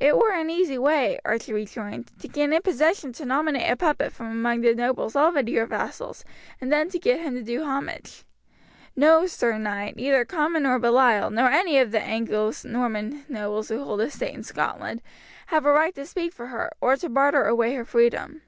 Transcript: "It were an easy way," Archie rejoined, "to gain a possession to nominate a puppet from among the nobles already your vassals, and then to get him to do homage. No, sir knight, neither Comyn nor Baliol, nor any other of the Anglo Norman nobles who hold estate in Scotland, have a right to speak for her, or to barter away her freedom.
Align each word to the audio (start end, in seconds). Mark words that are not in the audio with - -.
"It 0.00 0.16
were 0.16 0.32
an 0.32 0.48
easy 0.48 0.78
way," 0.78 1.20
Archie 1.22 1.52
rejoined, 1.52 2.10
"to 2.20 2.28
gain 2.28 2.54
a 2.54 2.62
possession 2.62 3.12
to 3.12 3.26
nominate 3.26 3.70
a 3.70 3.76
puppet 3.76 4.10
from 4.10 4.28
among 4.32 4.62
the 4.62 4.74
nobles 4.74 5.14
already 5.14 5.52
your 5.52 5.66
vassals, 5.66 6.24
and 6.62 6.72
then 6.72 6.88
to 6.88 6.98
get 6.98 7.20
him 7.20 7.34
to 7.34 7.42
do 7.42 7.62
homage. 7.62 8.24
No, 8.96 9.26
sir 9.26 9.58
knight, 9.58 9.96
neither 9.96 10.24
Comyn 10.24 10.62
nor 10.62 10.78
Baliol, 10.78 11.28
nor 11.28 11.50
any 11.50 11.76
other 11.78 11.84
of 11.84 11.92
the 11.92 12.00
Anglo 12.00 12.50
Norman 12.64 13.26
nobles 13.28 13.68
who 13.68 13.84
hold 13.84 14.00
estate 14.00 14.34
in 14.34 14.42
Scotland, 14.44 15.02
have 15.48 15.66
a 15.66 15.72
right 15.72 15.94
to 15.94 16.06
speak 16.06 16.32
for 16.32 16.46
her, 16.46 16.70
or 16.80 16.96
to 16.96 17.10
barter 17.10 17.44
away 17.44 17.74
her 17.74 17.84
freedom. 17.84 18.40